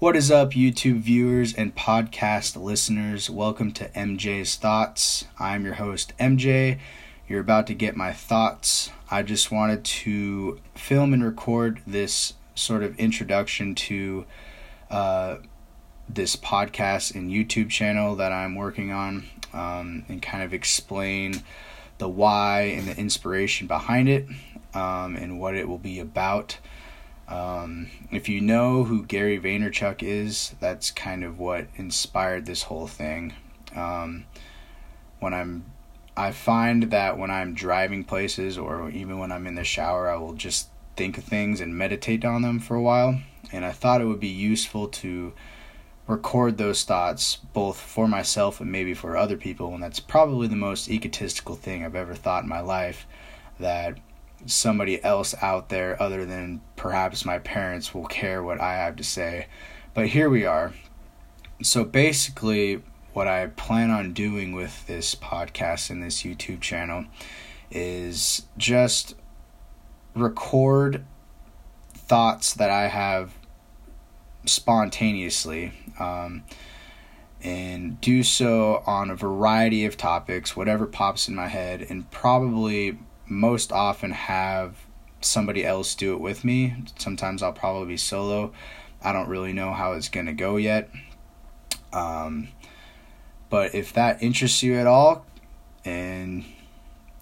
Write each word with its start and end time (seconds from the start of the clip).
What 0.00 0.16
is 0.16 0.30
up, 0.30 0.52
YouTube 0.52 1.00
viewers 1.00 1.52
and 1.52 1.76
podcast 1.76 2.56
listeners? 2.56 3.28
Welcome 3.28 3.70
to 3.72 3.90
MJ's 3.90 4.56
Thoughts. 4.56 5.26
I'm 5.38 5.62
your 5.62 5.74
host, 5.74 6.14
MJ. 6.18 6.78
You're 7.28 7.42
about 7.42 7.66
to 7.66 7.74
get 7.74 7.96
my 7.96 8.10
thoughts. 8.10 8.90
I 9.10 9.22
just 9.22 9.52
wanted 9.52 9.84
to 9.84 10.58
film 10.74 11.12
and 11.12 11.22
record 11.22 11.82
this 11.86 12.32
sort 12.54 12.82
of 12.82 12.98
introduction 12.98 13.74
to 13.74 14.24
uh, 14.90 15.36
this 16.08 16.34
podcast 16.34 17.14
and 17.14 17.30
YouTube 17.30 17.68
channel 17.68 18.16
that 18.16 18.32
I'm 18.32 18.54
working 18.54 18.92
on 18.92 19.26
um, 19.52 20.06
and 20.08 20.22
kind 20.22 20.42
of 20.42 20.54
explain 20.54 21.42
the 21.98 22.08
why 22.08 22.62
and 22.62 22.88
the 22.88 22.96
inspiration 22.96 23.66
behind 23.66 24.08
it 24.08 24.26
um, 24.72 25.14
and 25.16 25.38
what 25.38 25.54
it 25.54 25.68
will 25.68 25.76
be 25.76 25.98
about. 25.98 26.56
Um, 27.30 27.90
if 28.10 28.28
you 28.28 28.40
know 28.40 28.84
who 28.84 29.06
Gary 29.06 29.38
Vaynerchuk 29.38 30.02
is, 30.02 30.54
that's 30.60 30.90
kind 30.90 31.22
of 31.22 31.38
what 31.38 31.68
inspired 31.76 32.44
this 32.44 32.64
whole 32.64 32.88
thing. 32.88 33.34
Um, 33.74 34.26
when 35.20 35.32
I'm, 35.32 35.64
I 36.16 36.32
find 36.32 36.90
that 36.90 37.16
when 37.16 37.30
I'm 37.30 37.54
driving 37.54 38.02
places 38.02 38.58
or 38.58 38.90
even 38.90 39.18
when 39.18 39.30
I'm 39.30 39.46
in 39.46 39.54
the 39.54 39.64
shower, 39.64 40.10
I 40.10 40.16
will 40.16 40.34
just 40.34 40.68
think 40.96 41.16
of 41.18 41.24
things 41.24 41.60
and 41.60 41.78
meditate 41.78 42.24
on 42.24 42.42
them 42.42 42.58
for 42.58 42.74
a 42.74 42.82
while. 42.82 43.20
And 43.52 43.64
I 43.64 43.70
thought 43.70 44.00
it 44.00 44.06
would 44.06 44.20
be 44.20 44.28
useful 44.28 44.88
to 44.88 45.32
record 46.08 46.58
those 46.58 46.82
thoughts 46.82 47.36
both 47.36 47.80
for 47.80 48.08
myself 48.08 48.60
and 48.60 48.72
maybe 48.72 48.92
for 48.92 49.16
other 49.16 49.36
people. 49.36 49.72
And 49.72 49.82
that's 49.82 50.00
probably 50.00 50.48
the 50.48 50.56
most 50.56 50.90
egotistical 50.90 51.54
thing 51.54 51.84
I've 51.84 51.94
ever 51.94 52.14
thought 52.14 52.42
in 52.42 52.48
my 52.48 52.60
life 52.60 53.06
that 53.60 53.98
somebody 54.46 55.02
else 55.04 55.34
out 55.42 55.68
there 55.68 56.00
other 56.02 56.24
than 56.24 56.60
perhaps 56.76 57.24
my 57.24 57.38
parents 57.38 57.94
will 57.94 58.06
care 58.06 58.42
what 58.42 58.60
I 58.60 58.74
have 58.74 58.96
to 58.96 59.04
say. 59.04 59.46
But 59.94 60.08
here 60.08 60.30
we 60.30 60.46
are. 60.46 60.72
So 61.62 61.84
basically, 61.84 62.82
what 63.12 63.26
I 63.26 63.46
plan 63.48 63.90
on 63.90 64.12
doing 64.12 64.52
with 64.52 64.86
this 64.86 65.14
podcast 65.14 65.90
and 65.90 66.02
this 66.02 66.22
YouTube 66.22 66.60
channel 66.60 67.04
is 67.70 68.46
just 68.56 69.14
record 70.14 71.04
thoughts 71.92 72.54
that 72.54 72.70
I 72.70 72.88
have 72.88 73.34
spontaneously 74.46 75.72
um, 75.98 76.44
and 77.42 78.00
do 78.00 78.22
so 78.22 78.82
on 78.86 79.10
a 79.10 79.14
variety 79.14 79.84
of 79.84 79.96
topics, 79.96 80.56
whatever 80.56 80.86
pops 80.86 81.28
in 81.28 81.34
my 81.34 81.48
head, 81.48 81.86
and 81.88 82.10
probably 82.10 82.98
most 83.30 83.72
often 83.72 84.10
have 84.10 84.76
somebody 85.20 85.64
else 85.64 85.94
do 85.94 86.14
it 86.14 86.20
with 86.20 86.44
me. 86.44 86.74
Sometimes 86.98 87.42
I'll 87.42 87.52
probably 87.52 87.88
be 87.88 87.96
solo. 87.96 88.52
I 89.02 89.12
don't 89.12 89.28
really 89.28 89.52
know 89.52 89.72
how 89.72 89.92
it's 89.92 90.08
going 90.08 90.26
to 90.26 90.32
go 90.32 90.56
yet. 90.56 90.90
Um, 91.92 92.48
but 93.48 93.74
if 93.74 93.92
that 93.94 94.22
interests 94.22 94.62
you 94.62 94.76
at 94.76 94.86
all 94.86 95.24
and 95.84 96.44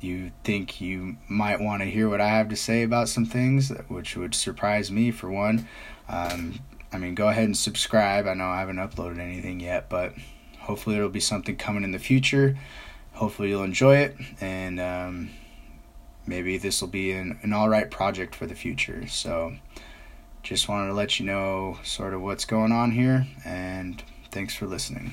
you 0.00 0.30
think 0.42 0.80
you 0.80 1.16
might 1.28 1.60
want 1.60 1.82
to 1.82 1.90
hear 1.90 2.08
what 2.08 2.20
I 2.20 2.28
have 2.28 2.48
to 2.50 2.56
say 2.56 2.82
about 2.82 3.08
some 3.08 3.24
things, 3.24 3.70
which 3.88 4.16
would 4.16 4.34
surprise 4.34 4.90
me 4.90 5.10
for 5.10 5.30
one, 5.30 5.66
um, 6.08 6.60
I 6.92 6.98
mean, 6.98 7.14
go 7.14 7.28
ahead 7.28 7.44
and 7.44 7.56
subscribe. 7.56 8.26
I 8.26 8.34
know 8.34 8.46
I 8.46 8.60
haven't 8.60 8.76
uploaded 8.76 9.18
anything 9.18 9.60
yet, 9.60 9.88
but 9.88 10.14
hopefully 10.60 10.96
it'll 10.96 11.08
be 11.08 11.20
something 11.20 11.56
coming 11.56 11.82
in 11.82 11.92
the 11.92 11.98
future. 11.98 12.56
Hopefully 13.12 13.48
you'll 13.50 13.62
enjoy 13.62 13.96
it 13.96 14.16
and, 14.40 14.80
um, 14.80 15.30
maybe 16.26 16.58
this 16.58 16.80
will 16.80 16.88
be 16.88 17.12
an, 17.12 17.38
an 17.42 17.52
all 17.52 17.68
right 17.68 17.90
project 17.90 18.34
for 18.34 18.46
the 18.46 18.54
future. 18.54 19.06
So, 19.08 19.56
just 20.42 20.68
wanted 20.68 20.88
to 20.88 20.94
let 20.94 21.18
you 21.18 21.26
know 21.26 21.78
sort 21.82 22.12
of 22.12 22.20
what's 22.20 22.44
going 22.44 22.72
on 22.72 22.92
here, 22.92 23.26
and 23.44 24.02
thanks 24.30 24.54
for 24.54 24.66
listening. 24.66 25.12